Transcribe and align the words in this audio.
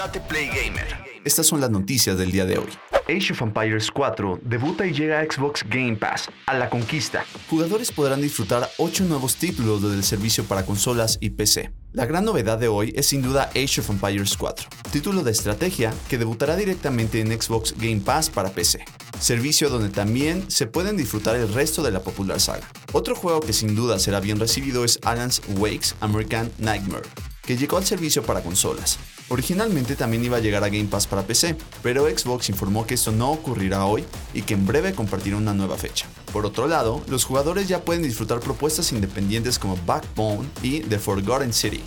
Date 0.00 0.18
Play 0.18 0.46
Gamer. 0.46 0.86
Estas 1.26 1.46
son 1.46 1.60
las 1.60 1.68
noticias 1.68 2.16
del 2.16 2.32
día 2.32 2.46
de 2.46 2.56
hoy. 2.56 2.68
Age 3.06 3.34
of 3.34 3.42
Empires 3.42 3.90
4 3.90 4.40
debuta 4.42 4.86
y 4.86 4.94
llega 4.94 5.20
a 5.20 5.24
Xbox 5.24 5.62
Game 5.68 5.96
Pass, 5.96 6.30
a 6.46 6.54
la 6.54 6.70
conquista. 6.70 7.26
Jugadores 7.50 7.92
podrán 7.92 8.22
disfrutar 8.22 8.66
8 8.78 9.04
nuevos 9.04 9.36
títulos 9.36 9.82
del 9.82 10.02
servicio 10.02 10.44
para 10.44 10.64
consolas 10.64 11.18
y 11.20 11.28
PC. 11.28 11.70
La 11.92 12.06
gran 12.06 12.24
novedad 12.24 12.56
de 12.56 12.68
hoy 12.68 12.94
es 12.96 13.08
sin 13.08 13.20
duda 13.20 13.50
Age 13.50 13.82
of 13.82 13.90
Empires 13.90 14.38
4, 14.38 14.70
título 14.90 15.22
de 15.22 15.32
estrategia 15.32 15.92
que 16.08 16.16
debutará 16.16 16.56
directamente 16.56 17.20
en 17.20 17.38
Xbox 17.38 17.74
Game 17.76 18.00
Pass 18.00 18.30
para 18.30 18.48
PC, 18.48 18.82
servicio 19.18 19.68
donde 19.68 19.90
también 19.90 20.50
se 20.50 20.66
pueden 20.66 20.96
disfrutar 20.96 21.36
el 21.36 21.52
resto 21.52 21.82
de 21.82 21.90
la 21.90 22.00
popular 22.00 22.40
saga. 22.40 22.66
Otro 22.92 23.14
juego 23.14 23.40
que 23.40 23.52
sin 23.52 23.74
duda 23.74 23.98
será 23.98 24.20
bien 24.20 24.40
recibido 24.40 24.82
es 24.82 24.98
Alan's 25.02 25.42
Wakes 25.58 25.94
American 26.00 26.50
Nightmare, 26.56 27.06
que 27.42 27.58
llegó 27.58 27.76
al 27.76 27.84
servicio 27.84 28.22
para 28.22 28.40
consolas. 28.40 28.98
Originalmente 29.32 29.94
también 29.94 30.24
iba 30.24 30.38
a 30.38 30.40
llegar 30.40 30.64
a 30.64 30.68
Game 30.68 30.86
Pass 30.86 31.06
para 31.06 31.22
PC, 31.22 31.54
pero 31.84 32.06
Xbox 32.06 32.48
informó 32.48 32.84
que 32.84 32.94
esto 32.94 33.12
no 33.12 33.30
ocurrirá 33.30 33.84
hoy 33.84 34.04
y 34.34 34.42
que 34.42 34.54
en 34.54 34.66
breve 34.66 34.92
compartirá 34.92 35.36
una 35.36 35.54
nueva 35.54 35.78
fecha. 35.78 36.08
Por 36.32 36.44
otro 36.44 36.66
lado, 36.66 37.00
los 37.06 37.24
jugadores 37.24 37.68
ya 37.68 37.84
pueden 37.84 38.02
disfrutar 38.02 38.40
propuestas 38.40 38.90
independientes 38.90 39.56
como 39.56 39.78
Backbone 39.86 40.48
y 40.62 40.80
The 40.80 40.98
Forgotten 40.98 41.52
City. 41.52 41.80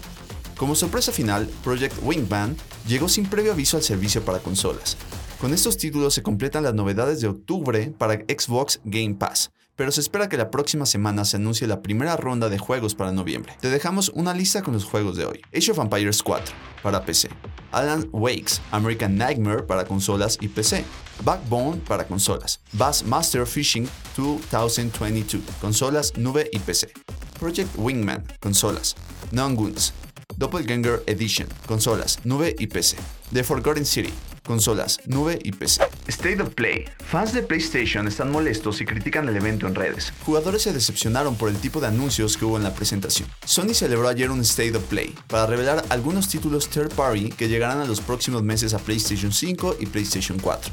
Como 0.56 0.74
sorpresa 0.74 1.12
final, 1.12 1.50
Project 1.66 1.98
Wingman 2.02 2.56
llegó 2.88 3.10
sin 3.10 3.26
previo 3.26 3.52
aviso 3.52 3.76
al 3.76 3.84
servicio 3.84 4.24
para 4.24 4.40
consolas. 4.40 4.96
Con 5.42 5.54
estos 5.54 5.76
títulos 5.76 6.14
se 6.14 6.24
completan 6.24 6.64
las 6.64 6.74
novedades 6.74 7.20
de 7.20 7.28
octubre 7.28 7.94
para 7.98 8.16
Xbox 8.16 8.80
Game 8.86 9.16
Pass, 9.16 9.52
pero 9.76 9.92
se 9.92 10.02
espera 10.02 10.30
que 10.30 10.38
la 10.38 10.52
próxima 10.52 10.86
semana 10.86 11.26
se 11.26 11.38
anuncie 11.38 11.68
la 11.68 11.82
primera 11.82 12.16
ronda 12.16 12.50
de 12.50 12.58
juegos 12.58 12.96
para 12.96 13.12
noviembre. 13.12 13.56
Te 13.60 13.70
dejamos 13.70 14.10
una 14.10 14.34
lista 14.34 14.62
con 14.62 14.74
los 14.74 14.86
juegos 14.86 15.18
de 15.18 15.26
hoy. 15.26 15.42
Age 15.56 15.72
of 15.72 15.80
Empires 15.80 16.22
4 16.22 16.54
para 16.82 17.06
PC, 17.06 17.30
Alan 17.72 18.08
Wakes 18.12 18.62
American 18.72 19.18
Nightmare 19.18 19.64
para 19.64 19.86
consolas 19.86 20.38
y 20.42 20.50
PC, 20.50 20.84
Backbone 21.24 21.78
para 21.88 22.06
consolas, 22.06 22.60
Bass 22.74 23.04
Master 23.04 23.48
Fishing 23.48 23.88
2022, 24.16 25.42
consolas, 25.62 26.16
nube 26.18 26.50
y 26.52 26.60
PC, 26.60 26.92
Project 27.40 27.70
Wingman, 27.78 28.24
consolas, 28.40 28.96
Non 29.32 29.56
Goons, 29.56 29.94
Doppelganger 30.38 31.04
Edition, 31.08 31.48
consolas, 31.66 32.20
nube 32.26 32.56
y 32.60 32.68
PC, 32.68 32.98
The 33.32 33.44
Forgotten 33.44 33.86
City, 33.86 34.14
consolas, 34.44 35.00
nube 35.06 35.40
y 35.44 35.52
PC. 35.52 35.84
State 36.08 36.42
of 36.42 36.54
Play. 36.54 36.86
Fans 37.10 37.34
de 37.34 37.42
PlayStation 37.42 38.08
están 38.08 38.32
molestos 38.32 38.82
y 38.82 38.86
critican 38.86 39.28
el 39.28 39.36
evento 39.36 39.68
en 39.68 39.76
redes. 39.76 40.14
Jugadores 40.26 40.64
se 40.64 40.74
decepcionaron 40.74 41.36
por 41.36 41.50
el 41.50 41.58
tipo 41.58 41.80
de 41.82 41.88
anuncios 41.88 42.38
que 42.38 42.46
hubo 42.46 42.58
en 42.58 42.64
la 42.64 42.74
presentación. 42.74 43.30
Sony 43.46 43.74
celebró 43.74 44.08
ayer 44.08 44.32
un 44.32 44.42
State 44.42 44.76
of 44.76 44.84
Play 44.86 45.16
para 45.28 45.46
revelar 45.46 45.84
algunos 45.90 46.28
títulos 46.28 46.70
third 46.70 46.94
party 46.94 47.30
que 47.30 47.48
llegarán 47.48 47.80
a 47.80 47.86
los 47.86 48.02
próximos 48.02 48.44
meses 48.44 48.74
a 48.74 48.80
PlayStation 48.80 49.32
5 49.32 49.78
y 49.80 49.86
PlayStation 49.86 50.40
4. 50.40 50.72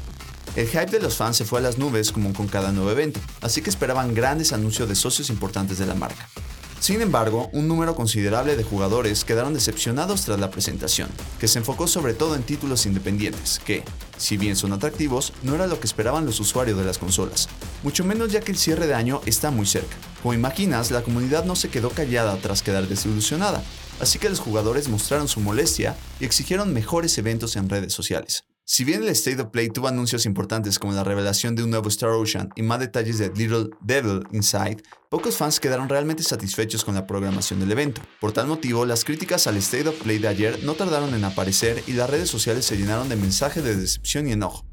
El 0.55 0.67
hype 0.67 0.87
de 0.87 0.99
los 0.99 1.15
fans 1.15 1.37
se 1.37 1.45
fue 1.45 1.59
a 1.59 1.61
las 1.61 1.77
nubes 1.77 2.11
como 2.11 2.33
con 2.33 2.47
cada 2.47 2.73
nuevo 2.73 2.91
evento, 2.91 3.21
así 3.39 3.61
que 3.61 3.69
esperaban 3.69 4.13
grandes 4.13 4.51
anuncios 4.51 4.89
de 4.89 4.95
socios 4.95 5.29
importantes 5.29 5.77
de 5.77 5.85
la 5.85 5.95
marca. 5.95 6.27
Sin 6.81 6.99
embargo, 6.99 7.47
un 7.53 7.67
número 7.67 7.93
considerable 7.93 8.55
de 8.55 8.63
jugadores 8.63 9.23
quedaron 9.23 9.53
decepcionados 9.53 10.25
tras 10.25 10.39
la 10.39 10.49
presentación, 10.49 11.09
que 11.39 11.47
se 11.47 11.59
enfocó 11.59 11.85
sobre 11.85 12.15
todo 12.15 12.33
en 12.33 12.41
títulos 12.41 12.87
independientes, 12.87 13.61
que, 13.63 13.83
si 14.17 14.35
bien 14.35 14.55
son 14.55 14.73
atractivos, 14.73 15.31
no 15.43 15.53
era 15.53 15.67
lo 15.67 15.79
que 15.79 15.85
esperaban 15.85 16.25
los 16.25 16.39
usuarios 16.39 16.79
de 16.79 16.83
las 16.83 16.97
consolas, 16.97 17.49
mucho 17.83 18.03
menos 18.03 18.31
ya 18.31 18.39
que 18.39 18.51
el 18.51 18.57
cierre 18.57 18.87
de 18.87 18.95
año 18.95 19.21
está 19.27 19.51
muy 19.51 19.67
cerca. 19.67 19.95
Como 20.23 20.33
imaginas, 20.33 20.89
la 20.89 21.03
comunidad 21.03 21.45
no 21.45 21.55
se 21.55 21.69
quedó 21.69 21.91
callada 21.91 22.35
tras 22.37 22.63
quedar 22.63 22.87
desilusionada, 22.87 23.61
así 23.99 24.17
que 24.17 24.29
los 24.29 24.39
jugadores 24.39 24.89
mostraron 24.89 25.27
su 25.27 25.39
molestia 25.39 25.95
y 26.19 26.25
exigieron 26.25 26.73
mejores 26.73 27.15
eventos 27.19 27.57
en 27.57 27.69
redes 27.69 27.93
sociales. 27.93 28.43
Si 28.63 28.85
bien 28.85 29.03
el 29.03 29.09
State 29.09 29.41
of 29.41 29.49
Play 29.49 29.69
tuvo 29.69 29.87
anuncios 29.87 30.25
importantes 30.25 30.79
como 30.79 30.93
la 30.93 31.03
revelación 31.03 31.55
de 31.55 31.63
un 31.63 31.71
nuevo 31.71 31.89
Star 31.89 32.11
Ocean 32.11 32.49
y 32.55 32.61
más 32.61 32.79
detalles 32.79 33.17
de 33.17 33.29
Little 33.29 33.69
Devil 33.81 34.23
Inside, 34.31 34.77
pocos 35.09 35.35
fans 35.35 35.59
quedaron 35.59 35.89
realmente 35.89 36.23
satisfechos 36.23 36.85
con 36.85 36.95
la 36.95 37.05
programación 37.05 37.59
del 37.59 37.71
evento. 37.71 38.01
Por 38.19 38.31
tal 38.31 38.47
motivo, 38.47 38.85
las 38.85 39.03
críticas 39.03 39.47
al 39.47 39.57
State 39.57 39.89
of 39.89 40.01
Play 40.01 40.19
de 40.19 40.29
ayer 40.29 40.63
no 40.63 40.75
tardaron 40.75 41.13
en 41.13 41.25
aparecer 41.25 41.83
y 41.87 41.93
las 41.93 42.09
redes 42.09 42.29
sociales 42.29 42.63
se 42.63 42.77
llenaron 42.77 43.09
de 43.09 43.17
mensajes 43.17 43.63
de 43.63 43.75
decepción 43.75 44.27
y 44.27 44.33
enojo. 44.33 44.70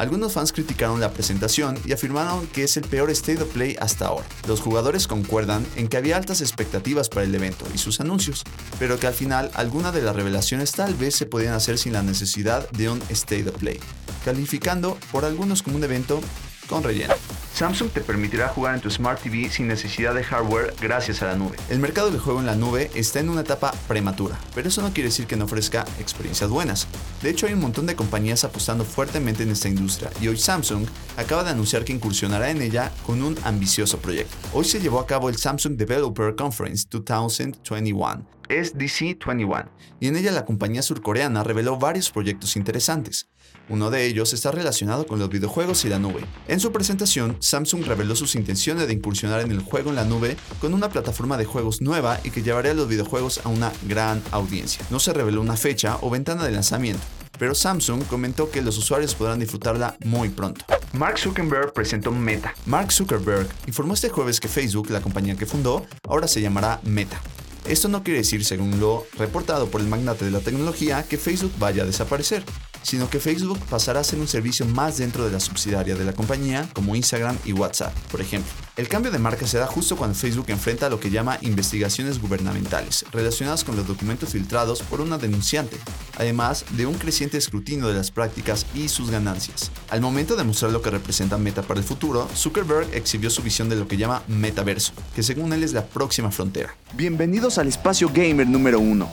Algunos 0.00 0.32
fans 0.32 0.50
criticaron 0.50 0.98
la 0.98 1.12
presentación 1.12 1.78
y 1.84 1.92
afirmaron 1.92 2.46
que 2.46 2.64
es 2.64 2.78
el 2.78 2.84
peor 2.84 3.10
State 3.10 3.42
of 3.42 3.52
Play 3.52 3.76
hasta 3.78 4.06
ahora. 4.06 4.24
Los 4.48 4.62
jugadores 4.62 5.06
concuerdan 5.06 5.66
en 5.76 5.88
que 5.88 5.98
había 5.98 6.16
altas 6.16 6.40
expectativas 6.40 7.10
para 7.10 7.26
el 7.26 7.34
evento 7.34 7.66
y 7.74 7.76
sus 7.76 8.00
anuncios, 8.00 8.44
pero 8.78 8.98
que 8.98 9.08
al 9.08 9.12
final 9.12 9.50
algunas 9.52 9.92
de 9.92 10.00
las 10.00 10.16
revelaciones 10.16 10.72
tal 10.72 10.94
vez 10.94 11.16
se 11.16 11.26
podían 11.26 11.52
hacer 11.52 11.76
sin 11.76 11.92
la 11.92 12.02
necesidad 12.02 12.66
de 12.70 12.88
un 12.88 13.02
State 13.10 13.50
of 13.50 13.58
Play, 13.58 13.78
calificando 14.24 14.96
por 15.12 15.26
algunos 15.26 15.62
como 15.62 15.76
un 15.76 15.84
evento 15.84 16.22
con 16.66 16.82
relleno. 16.82 17.12
Samsung 17.60 17.90
te 17.90 18.00
permitirá 18.00 18.48
jugar 18.48 18.74
en 18.74 18.80
tu 18.80 18.90
Smart 18.90 19.20
TV 19.20 19.50
sin 19.50 19.68
necesidad 19.68 20.14
de 20.14 20.24
hardware 20.24 20.72
gracias 20.80 21.20
a 21.20 21.26
la 21.26 21.36
nube. 21.36 21.58
El 21.68 21.78
mercado 21.78 22.10
del 22.10 22.18
juego 22.18 22.40
en 22.40 22.46
la 22.46 22.54
nube 22.54 22.90
está 22.94 23.20
en 23.20 23.28
una 23.28 23.42
etapa 23.42 23.74
prematura, 23.86 24.40
pero 24.54 24.68
eso 24.68 24.80
no 24.80 24.94
quiere 24.94 25.10
decir 25.10 25.26
que 25.26 25.36
no 25.36 25.44
ofrezca 25.44 25.84
experiencias 25.98 26.48
buenas. 26.48 26.86
De 27.20 27.28
hecho, 27.28 27.46
hay 27.46 27.52
un 27.52 27.60
montón 27.60 27.84
de 27.84 27.96
compañías 27.96 28.44
apostando 28.44 28.86
fuertemente 28.86 29.42
en 29.42 29.50
esta 29.50 29.68
industria 29.68 30.10
y 30.22 30.28
hoy 30.28 30.38
Samsung 30.38 30.86
acaba 31.18 31.44
de 31.44 31.50
anunciar 31.50 31.84
que 31.84 31.92
incursionará 31.92 32.50
en 32.50 32.62
ella 32.62 32.92
con 33.04 33.22
un 33.22 33.36
ambicioso 33.44 33.98
proyecto. 33.98 34.34
Hoy 34.54 34.64
se 34.64 34.80
llevó 34.80 34.98
a 34.98 35.06
cabo 35.06 35.28
el 35.28 35.36
Samsung 35.36 35.76
Developer 35.76 36.34
Conference 36.34 36.86
2021, 36.90 38.39
SDC21, 38.50 39.70
y 40.00 40.08
en 40.08 40.16
ella 40.16 40.32
la 40.32 40.44
compañía 40.44 40.82
surcoreana 40.82 41.44
reveló 41.44 41.78
varios 41.78 42.10
proyectos 42.10 42.56
interesantes. 42.56 43.28
Uno 43.68 43.90
de 43.90 44.04
ellos 44.06 44.32
está 44.32 44.50
relacionado 44.50 45.06
con 45.06 45.18
los 45.18 45.28
videojuegos 45.28 45.84
y 45.84 45.88
la 45.88 45.98
nube. 45.98 46.24
En 46.48 46.60
su 46.60 46.72
presentación, 46.72 47.36
Samsung 47.38 47.84
reveló 47.84 48.16
sus 48.16 48.34
intenciones 48.34 48.88
de 48.88 48.94
incursionar 48.94 49.40
en 49.40 49.52
el 49.52 49.60
juego 49.60 49.90
en 49.90 49.96
la 49.96 50.04
nube 50.04 50.36
con 50.60 50.74
una 50.74 50.88
plataforma 50.88 51.36
de 51.36 51.44
juegos 51.44 51.80
nueva 51.80 52.18
y 52.24 52.30
que 52.30 52.42
llevaría 52.42 52.74
los 52.74 52.88
videojuegos 52.88 53.40
a 53.44 53.48
una 53.48 53.72
gran 53.88 54.22
audiencia. 54.32 54.84
No 54.90 54.98
se 54.98 55.12
reveló 55.12 55.40
una 55.40 55.56
fecha 55.56 55.98
o 56.00 56.10
ventana 56.10 56.44
de 56.44 56.50
lanzamiento, 56.50 57.02
pero 57.38 57.54
Samsung 57.54 58.04
comentó 58.04 58.50
que 58.50 58.60
los 58.60 58.76
usuarios 58.76 59.14
podrán 59.14 59.38
disfrutarla 59.38 59.96
muy 60.04 60.28
pronto. 60.28 60.64
Mark 60.92 61.18
Zuckerberg 61.18 61.72
presentó 61.72 62.10
Meta. 62.10 62.52
Mark 62.66 62.90
Zuckerberg 62.92 63.48
informó 63.66 63.94
este 63.94 64.08
jueves 64.08 64.40
que 64.40 64.48
Facebook, 64.48 64.90
la 64.90 65.00
compañía 65.00 65.36
que 65.36 65.46
fundó, 65.46 65.86
ahora 66.08 66.26
se 66.26 66.40
llamará 66.40 66.80
Meta. 66.82 67.20
Esto 67.66 67.88
no 67.88 68.02
quiere 68.02 68.20
decir, 68.20 68.44
según 68.44 68.80
lo 68.80 69.06
reportado 69.18 69.68
por 69.70 69.80
el 69.80 69.88
magnate 69.88 70.24
de 70.24 70.30
la 70.30 70.40
tecnología, 70.40 71.04
que 71.08 71.18
Facebook 71.18 71.52
vaya 71.58 71.82
a 71.82 71.86
desaparecer 71.86 72.42
sino 72.82 73.08
que 73.08 73.20
Facebook 73.20 73.58
pasará 73.68 74.00
a 74.00 74.04
ser 74.04 74.18
un 74.18 74.28
servicio 74.28 74.66
más 74.66 74.98
dentro 74.98 75.24
de 75.24 75.32
la 75.32 75.40
subsidiaria 75.40 75.94
de 75.94 76.04
la 76.04 76.12
compañía, 76.12 76.68
como 76.72 76.96
Instagram 76.96 77.36
y 77.44 77.52
WhatsApp, 77.52 77.94
por 78.10 78.20
ejemplo. 78.20 78.50
El 78.76 78.88
cambio 78.88 79.10
de 79.10 79.18
marca 79.18 79.46
se 79.46 79.58
da 79.58 79.66
justo 79.66 79.96
cuando 79.96 80.14
Facebook 80.14 80.46
enfrenta 80.48 80.88
lo 80.88 81.00
que 81.00 81.10
llama 81.10 81.38
investigaciones 81.42 82.20
gubernamentales 82.20 83.04
relacionadas 83.12 83.64
con 83.64 83.76
los 83.76 83.86
documentos 83.86 84.30
filtrados 84.30 84.82
por 84.82 85.00
una 85.00 85.18
denunciante, 85.18 85.76
además 86.16 86.64
de 86.70 86.86
un 86.86 86.94
creciente 86.94 87.36
escrutinio 87.36 87.88
de 87.88 87.94
las 87.94 88.10
prácticas 88.10 88.66
y 88.74 88.88
sus 88.88 89.10
ganancias. 89.10 89.70
Al 89.90 90.00
momento 90.00 90.36
de 90.36 90.44
mostrar 90.44 90.72
lo 90.72 90.82
que 90.82 90.90
representa 90.90 91.38
Meta 91.38 91.62
para 91.62 91.80
el 91.80 91.86
futuro, 91.86 92.28
Zuckerberg 92.34 92.94
exhibió 92.94 93.30
su 93.30 93.42
visión 93.42 93.68
de 93.68 93.76
lo 93.76 93.86
que 93.86 93.96
llama 93.96 94.22
metaverso, 94.28 94.92
que 95.14 95.22
según 95.22 95.52
él 95.52 95.62
es 95.62 95.72
la 95.72 95.84
próxima 95.84 96.30
frontera. 96.30 96.74
Bienvenidos 96.94 97.58
al 97.58 97.68
espacio 97.68 98.08
gamer 98.08 98.46
número 98.46 98.80
1, 98.80 99.12